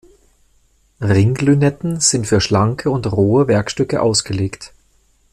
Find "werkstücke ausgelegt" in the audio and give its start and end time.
3.47-4.73